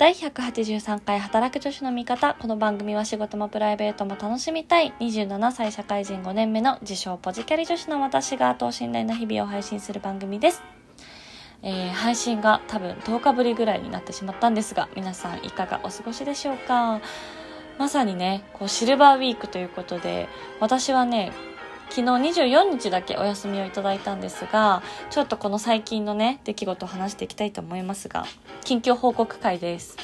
[0.00, 2.32] 第183回働く女子の味方。
[2.40, 10.62] この番組は仕事もプライベートも楽しみたい27歳社会人5年目の自称ポジキャリ女子の私が等身大の日々を配信する番組です。
[11.62, 17.02] えー、配信が多分10日ぶりぐらいになってしまったんですが、皆さんいかがお過ごしでしょうか
[17.76, 20.28] まさにね、こうシルバーウィークということで、
[20.60, 21.30] 私はね、
[21.90, 22.02] 昨日
[22.42, 24.80] 24日だけお休みをいただいたんですが、
[25.10, 28.26] ちょっとこの最近のね、出来事を話していきたいと思いますが、
[28.64, 29.96] 近況報告会です。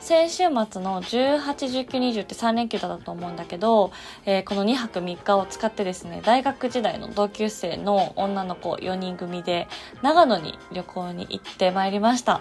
[0.00, 1.42] 先週末の18、
[1.86, 3.92] 19、20って3連休だったと思うんだけど、
[4.24, 9.68] えー、この2泊3日を使ってですね、大学時代の同級生の女の子4人組で
[10.00, 12.40] 長野に旅行に行ってまいりました。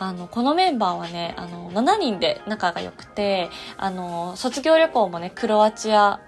[0.00, 6.20] あの、このメンバーはね、あの、7人で仲が良くて、あの、卒業旅行もね、クロアチア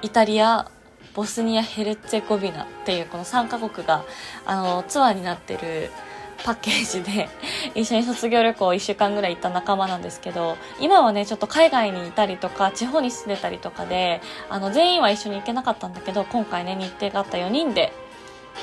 [0.00, 0.70] イタリア、
[1.14, 4.04] ボスニア・ヘルツェゴビナっていうこの3カ国が、
[4.46, 5.90] あの、ツアーになってる
[6.44, 7.28] パッケージで
[7.74, 17.92] 一緒に卒業旅行1週間ぐらい行った仲間なんですけど、今はね、ちょっと海外にいたりとか、地方に住んでたりとかで、あの、全員は一緒に行けなかったんだけど、今回ね、日程があった4人で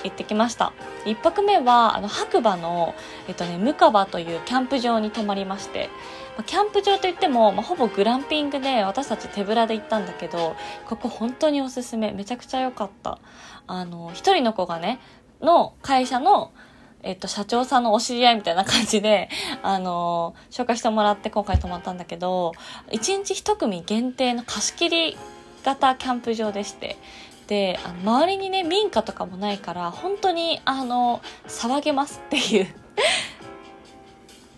[0.03, 0.71] 行ってきました。
[1.05, 2.95] 1泊目は、あの、白馬の、
[3.27, 5.89] えっとね、ムカバというキャンプ場に泊まりまして、
[6.37, 10.55] ま、キャンプ場といっても、ま、ほぼグランピングで私たち手ぶらで行ったんだけど、
[10.87, 12.11] ここ本当におすすめ。
[12.11, 13.19] めちゃくちゃ良かった。
[13.67, 14.99] あの、一人の子がね、
[15.41, 16.51] の会社の、
[17.03, 19.29] えっと、社長さんのお知り合いみたいな感じで、
[19.61, 22.53] あの紹介してもらって今回泊まったんだけど、
[22.91, 25.17] 一日一組限定の貸し切り
[25.63, 26.97] 型キャンプ場でして、
[27.47, 32.67] で、あの周りにね、民家とかもないから、本当に、あの、騒げますっていう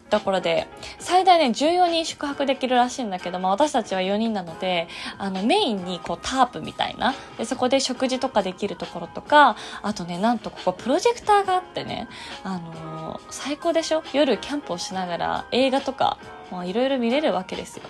[0.09, 0.67] ところで、
[1.00, 12.08] 最大ね、14人宿泊できるらしいんだけど、まあ私たちは4人なので、あのメインにこうタープみたいな、でそこで食事とかできるところとか、あとね、なんとここプロジェクターがあってね、
[12.44, 14.03] あのー、最高でしょ？
[14.14, 16.17] 夜キャンプをしながら映画とか、
[16.52, 17.83] まあいろいろ見れるわけですよ。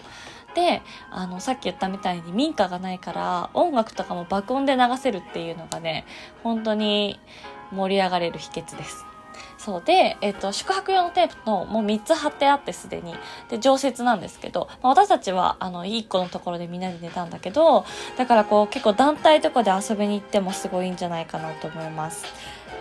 [0.55, 0.81] で、
[1.11, 6.05] あの、さっき言ったみたいに民家がないから音楽とかも爆音で流せるっていうのがね、
[6.43, 7.19] 本当に
[7.71, 9.05] 盛り上がれる秘訣です。
[9.57, 13.15] そうで、えっ、と、宿泊用のテープのもう3つ貼ってあってすでに。
[13.49, 17.85] で、常設なんですけど、まあ、私たちは、あの、1個のところでみんなで寝たんだけど、
[18.17, 22.25] だからこう、結構団体とかで遊びに行ってもすごいいいんじゃないかなと思います。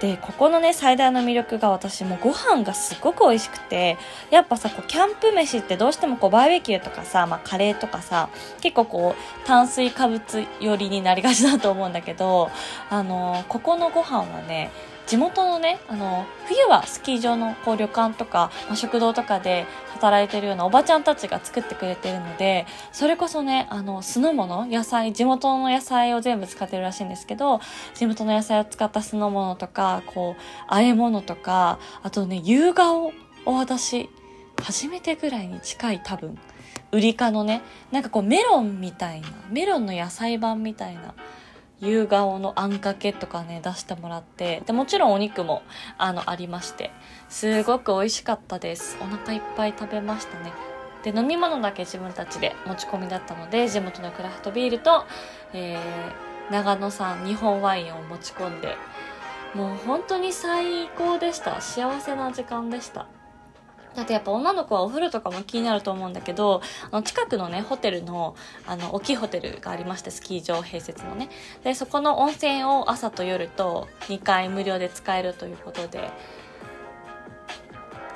[0.01, 3.97] で、ここのね、最大の魅力が私もご飯がすごく美味しくて、
[4.31, 8.29] やっぱさ、こう、キャンプ飯ってどうしてもこう、バーベキューとかさ、まあ、カレーとかさ、
[8.61, 10.23] 結構こう、炭水化物
[10.61, 12.51] 寄りになりがちだと思うんだけど、
[12.91, 14.71] あのここのご飯はね、
[15.07, 27.61] 地元のね、あの、冬はスキー場のこう旅館とか、まあ、食堂とかで働いてるようなおばちゃんたちが作ってくれてるので、それこそね、あの、酢の物、野菜、地元の野菜を全部使ってるらしいんですけど、
[27.95, 33.13] 地元の野菜を使った酢の物とか、こう、和え物とか、あとね、夕顔を
[33.45, 34.11] 私、
[34.61, 36.37] 初めてぐらいに近い多分、
[36.93, 37.63] ウリ科のね、
[37.93, 41.15] なんかこうメロンみたいな、メロンの野菜版みたいな、
[41.81, 45.63] 夕顔のあんかけとかね、出してもらって、で、もちろんお肉も、
[45.99, 46.91] あの、ありまして、
[47.29, 48.97] すごく美味しかったです。
[49.01, 50.53] お腹いっぱい食べましたね。
[51.03, 55.05] で、飲み物だけ自分たちで持ち込みだったので、地元のクラフトビールと、
[55.53, 58.77] えー、長野産日本ワインを持ち込んで、
[59.55, 61.61] もう本当に最高でした。
[61.61, 63.07] 幸せな時間でした。
[63.97, 68.37] だってやっぱ女の子はお風呂とかも気になると思うんだけど、あの近くのね、ホテルの、
[68.67, 71.31] あの、大きいホテルがありまして、スキー場併設のね。
[71.65, 76.11] で、そこの温泉を朝と夜と2回無料で使えるということで、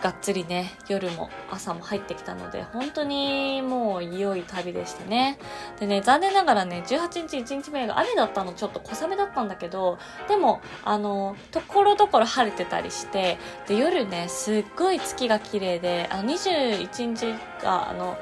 [0.02, 5.38] がっつりね、夜も朝も入ってきたので、本当にもう良い旅でしたね。
[5.78, 13.38] でね、残念ながらね、18日1日目が雨だったのちょっと小雨だったんだけど、でも、あの、ところどころ晴れてたりして、
[13.68, 18.16] で、夜ね、すっごい月が綺麗で、あの、21日が、あの、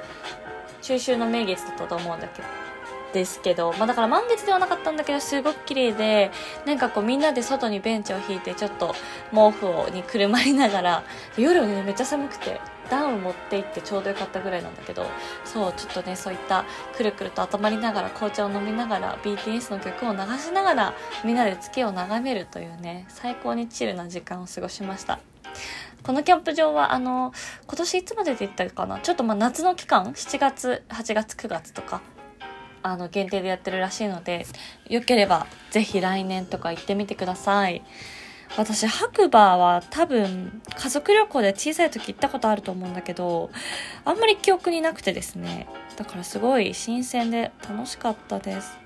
[0.82, 2.48] 中秋の名月だったと思うんだけど、
[3.12, 6.30] ですけど、まあだから満月ではなかったんだけど、すごく綺麗で、
[6.66, 8.94] なんかこうみんなで外にベンチを引いて、ちょっと
[9.30, 11.02] 毛布をにくるまりながら、
[11.36, 12.60] 夜ね、めっちゃ寒くて、
[12.90, 15.06] ダウン持って行ってちょうどよかったぐらいなんだけど、
[15.44, 16.64] そう、ちょっとね、そういった
[16.96, 20.94] くるくると温まりながら、紅茶を飲みながら、BTS の曲を流しながら、
[21.24, 25.18] みんなで月を眺めるというね、最高にチルな時間を過ごしました。
[26.02, 27.32] このキャンプ場は、あの、
[27.66, 29.00] 今年いつまでで行ったかな？
[29.00, 32.00] ちょっとまあ夏の期間 ?7 月、8月、9月とか？
[32.92, 34.46] あの限定でやってるらしいので
[34.88, 37.82] よければぜひ来年とか行ってみてください。
[38.56, 43.50] 私白馬は多分家族旅行で小さい時行ったことあると思うんだけど
[44.06, 45.68] あんまり記憶になくてですね。
[45.96, 48.78] だからすごい新鮮で楽しかったです。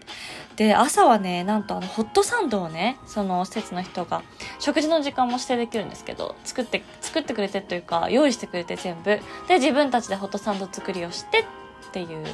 [0.57, 4.23] で朝はねなんとあのホットサンドをねその施設の人が
[4.59, 9.21] 食事の時間も指定できるんですけど作って作ってくれてというか用意してくれて全部。
[9.47, 11.45] で自分たちでホットサンド作りをしてっ
[11.93, 12.27] ていう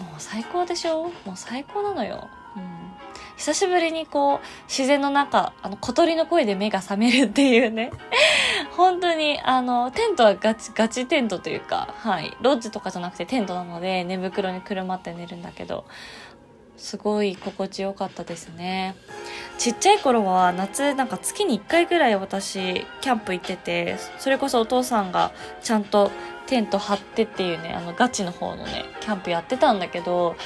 [0.00, 1.04] もう最高でしょ？
[1.04, 2.62] もう最高なのよ、うん、
[3.36, 4.38] 久しぶりにこう
[4.68, 7.90] 自然の中あの小鳥の声で目が覚めるっていうね。
[8.76, 12.36] 本当にあのテントはガチガチテントというかはい。
[12.42, 15.86] ロッジとかじゃなくてテントなので寝袋にくるまって寝るんだけど
[16.76, 18.94] すごい心地よかったですね。
[19.56, 25.32] ちっちゃい頃は夏なんか月に1回ぐらい私キャンプ行っててそれこそお父さんが
[25.62, 26.10] ちゃんと
[26.46, 30.36] テント張ってっていうねあのガチの方のねキャンプやってたんだけど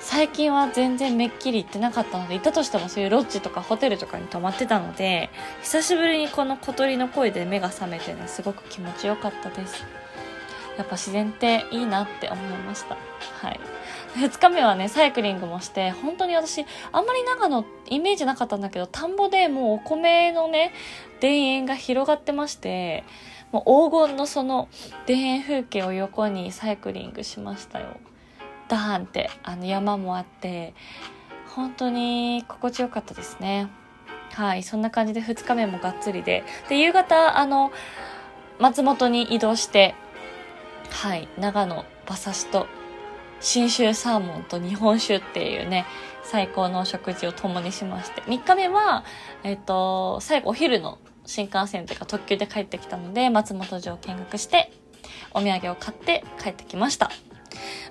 [0.00, 5.30] 最近は全然めっきり行ってなかったので行ったとしてもそういうロッジとかホテルとかに泊まってたので
[5.62, 9.84] 久しぶりにこの小鳥の声で目が覚めてねすごく気持ちよかったです。
[10.76, 12.96] やっぱ自然っていいなって思いました。
[13.40, 13.60] はい。
[14.16, 20.72] 2日目はね、サイクリングもして、本当に私、あんまり長野イメージなかったんだけど、田んぼでもうお米のね、
[21.20, 23.04] 田園が広がってまして、
[23.52, 24.68] もう黄金のその
[25.06, 27.98] 田園風景を横にサイクリングしましたよ。
[28.68, 30.74] ダーンって、あの山もあって、
[31.54, 33.68] 本当に心地よかったですね。
[34.32, 36.44] はい、そんな感じで2日目もがっつりで。
[36.68, 37.72] で、夕方、あの、
[38.58, 39.94] 松本に移動して、
[40.90, 42.66] はい、長野、馬刺しと
[43.40, 45.86] 信州サーモンと日本酒っていうね、
[46.22, 49.04] 最高のお食事を共にしまして、3日目は、
[49.44, 54.72] えっ、と、最後お昼の新幹線というか特急で帰ってきたので、松本城を見学して、
[55.32, 57.10] お土産を買って帰ってきました。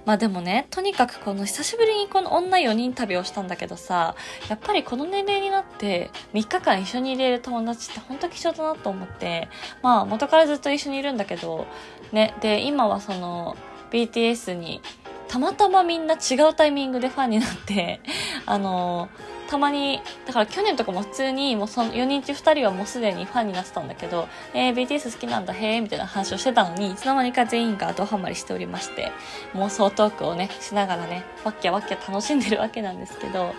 [0.06, 4.16] まあでもね、とにかくこの久しぶりにこの女4人旅をしたんだけどさ、
[4.50, 9.48] やっぱりこの年齢になって3日間一緒にいれる友達って本当貴重だなと思って、
[9.82, 11.66] まあ元からずっと一緒にいるんだけど、
[12.12, 13.58] ね、で、今はその
[13.92, 14.82] BTS に
[15.28, 18.00] たまたまみんな違うタイミングでファンになって、
[18.46, 19.10] あの
[19.47, 29.12] たまに、だから去年とかも普通に、もうその4人中2人はもうすでにファンになってたんだけど、えー、BTS 好きなんだ、へーみたいな話をしてたのに、いつの間にか全員がドハマりしておりまして、
[29.53, 33.53] 妄想トークをね、しながらね、わっきゃわっきゃ楽しんでるわけなんですけど、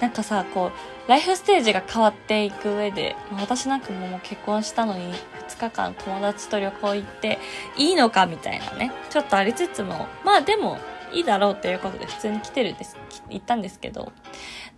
[0.00, 0.72] なんかさ、こ
[1.06, 5.14] う、ライフステージが変わっていく上で、私なんかももう結婚したのに、
[5.48, 7.38] 2日間友達と旅行行って
[7.76, 10.78] いいのかみたいなね、ちょっとありつつも、まあでも、
[11.12, 12.96] いいだろうっていうことで普通に来てるんです、
[13.30, 14.12] 行ったんですけど、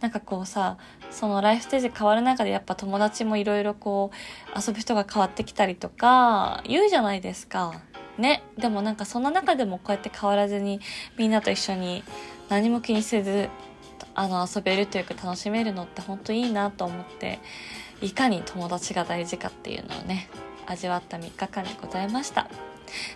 [0.00, 0.78] なんかこうさ、
[1.10, 4.10] そのライフステージ変わる中でやっぱ友達もいろいろこ
[4.54, 7.80] う遊ぶ人が変わってきたりとか言うじゃないですか。
[8.18, 8.42] ね。
[8.58, 10.80] でもなんかそんな中でもこうやって変わらずに
[11.16, 12.04] みんなと一緒に
[12.48, 13.48] 何も気にせず
[14.14, 17.38] あの遊べるというか楽しめるのって本当いいなと思って
[18.00, 20.28] いかに友達が大事かっていうのをね
[20.66, 22.48] 味わった3日間でございました。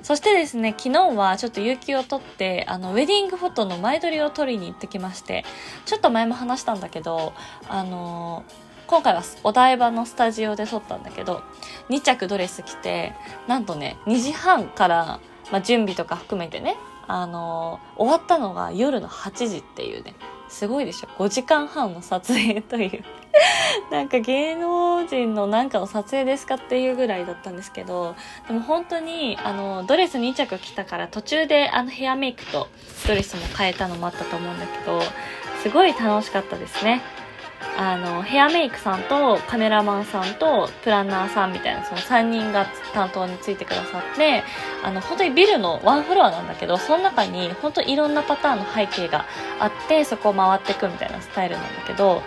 [0.02, 5.44] そしてですね、昨日はちょっと有給を取って、あの、ウェディングフォトの前撮りを撮りに行ってきまして、
[5.86, 7.32] ちょっと前も話したんだけど、
[7.68, 8.44] あの
[8.86, 11.42] 今回はお台場のスタジオで撮ったんだけど、
[11.88, 13.14] 2着ドレス着て、
[13.48, 16.76] なんとね、2時半から、まあ、準備とか含めてね、
[17.06, 20.14] あの終わったのが夜の8時っていうね、
[20.48, 23.04] すごいでしょ ?5 時間半の撮影という
[23.90, 28.14] なんか芸能人のなんかの撮影ですかっていうぐらいだったんですけど、
[28.46, 32.68] でも本当に、あの、ドレス2着着たから途中であのヘアメイクと
[33.06, 35.00] ドレスも変えたのもあったと思うんだけど、
[35.62, 37.02] すごい楽しかったですね。
[37.76, 44.44] あの、ヘアメイクさんとカメラマンさんとプランナーさんみたいなその3人が担当についてくださって、
[44.84, 49.24] あの、本当にビルのワンフロアなんだけど、その中に本当いろんなパターンの背景が
[49.58, 52.22] あって、そこを回っていくみたいなスタイルなんだけど、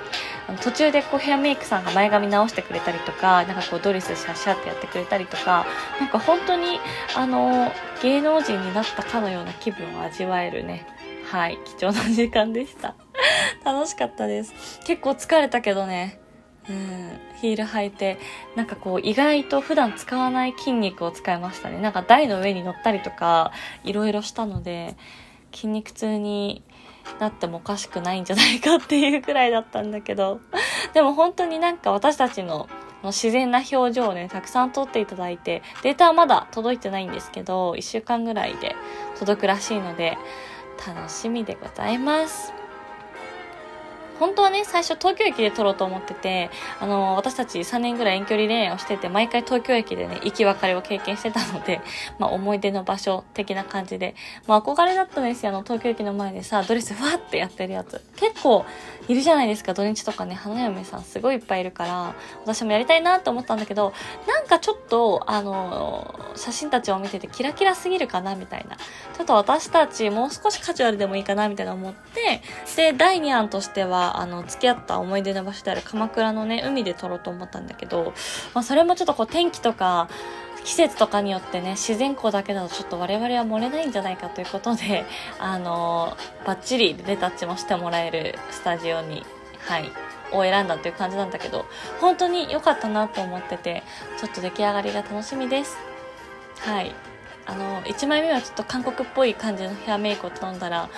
[0.55, 5.65] 途中でこうヘアメイクさんが前髪直してくれたりとか、なんかこうドレスシャシャってやってくれたりとか、
[5.99, 6.79] なんか本当に
[7.15, 10.87] あの、芸能人になったかのような気分を味わえるね、
[11.29, 12.95] はい、貴重な時間でした。
[13.65, 14.79] 楽しかったです。
[14.85, 16.19] 結構疲れたけどね、
[16.69, 18.17] うん、ヒール履いて、
[18.55, 21.79] なんかこう意外と普段使わない筋肉を使いましたね。
[21.79, 23.51] なんか台の上に乗ったりとか、
[23.83, 24.95] いろいろしたので、
[25.53, 26.63] 筋肉痛に
[27.19, 30.39] なってもおかしくないんじゃないかっていうくらいだったんだけど、
[30.93, 32.67] でも本当になんか私たちの
[33.03, 38.75] 自然な表情をね、たくさん撮っていただいて、データはまだ届いてないんですけど、1週間ぐらいで
[39.19, 40.17] 届くらしいので、
[40.85, 42.56] 楽しみでございます。
[44.19, 51.81] 本当はね、最初東京駅で撮ろうと思ってて、あの、私たち3年ぐらい遠距離恋愛をしてて、毎回東京駅でね、行き別れを経験してたので、
[52.19, 54.15] まあ思い出の場所的な感じで、
[54.47, 58.01] まあ憧れだったんですよ、あの、東京駅の前でさ、ドレスふわってやってるやつ。
[58.15, 58.65] 結構
[59.07, 63.93] いるじゃないですか、土日とかね、花嫁さんすごいいっぱいいるから、私もやりたいなと思ったんだけど、
[64.27, 68.77] なんかちょっと、あの、写真たちを見ててキラキラすぎるかな、みたいな。
[68.77, 72.41] ちょっと私たちもう少しカジュアルでもいいかな、みたいな思って、
[72.75, 78.13] で、第2案としては、あの、付き合った思い出の場所である鎌倉のね、海で撮ろうと思ったんだけど、
[78.53, 80.07] まあ、それもちょっとこう天気とか、
[80.63, 85.05] 季節とかによってね、自然光だけだとちょっと我々は漏れないんじゃないかということで、
[85.39, 89.25] あの、バッチリレタッチもしてもらえるスタジオに、
[89.59, 89.91] はい、
[90.33, 91.65] を選んだっていう感じなんだけど、
[92.01, 93.83] 本当に良かったなと思ってて、
[94.19, 95.77] ちょっと出来上がりが楽しみです。
[96.59, 96.93] はい。
[97.45, 100.89] あの、1枚目はちょっと韓国っぽい感じのヘアメイクを頼んだら、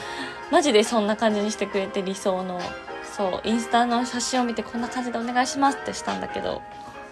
[0.50, 2.60] マジでそんな感じにしてくれて理想の、
[3.20, 6.62] そう、インスタの写真を見てこんな感じでお願いしますってしたんだけど、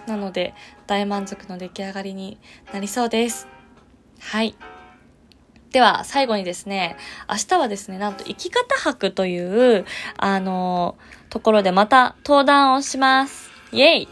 [0.07, 0.53] なので
[0.87, 2.37] 大満足の出来上がりに
[2.71, 3.45] なりそうです。
[4.21, 4.55] はい。
[5.71, 6.95] では、最後にですね、
[7.29, 9.37] 明日はですね、なんと生き方博とい
[9.79, 9.85] う、
[10.15, 10.97] あの
[11.29, 13.51] ところでまた登壇をします。
[13.73, 14.07] イエイ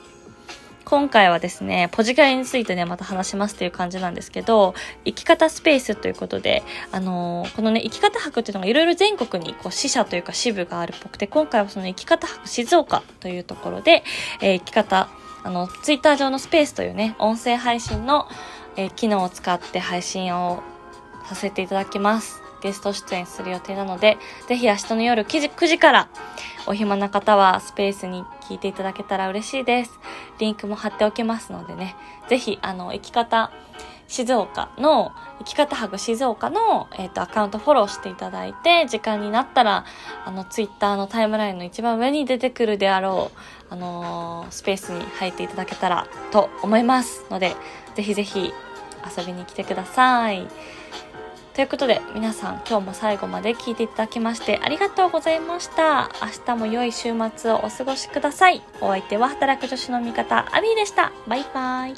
[0.85, 14.03] 今回はですね、ポジカリについてね、また話しますという感じなんですけど、生き方スペースということで、あのー、このね、生き方博っていうのがいろいろ全国にこう支社というか支部があるっぽくて、今回はその生き方博静岡というところで、
[14.41, 15.09] えー、生き方
[15.43, 18.27] あの、ツイッター上のスペースというね、音声配信の、
[18.77, 20.61] えー、機能を使って配信を
[21.27, 22.44] させていただきます。
[22.65, 24.17] ゲスト出演する予定なので、
[24.47, 26.09] ぜひ明日の夜9時 ,9 時から
[26.65, 29.99] お暇な方はスペースに聞いていただけたら嬉しいです。
[30.39, 31.95] リンクも貼っておきますのでね、
[32.27, 33.51] ぜひ、あの、生き方、
[34.07, 39.85] 静岡の、生き方ハグ静岡の、えっ、ー、と、アカウントフォローしていただいて、時間になったら、
[40.25, 43.37] あの、ツイッターのタイムラインの一番上に出てくるであろう、
[43.69, 47.55] あのー、スペースに入っていただけたらと思いますので、
[47.93, 48.51] ぜひぜひ
[49.17, 50.47] 遊びに来てください。
[51.55, 56.09] ということで、皆さん今日も最後まで聞いていただきましてありがとうございました。
[56.21, 58.61] 明日も良い週末をお過ごしください。
[58.81, 61.13] お相手は働く女子の味方、アビーでした。
[61.27, 61.93] バイバイ。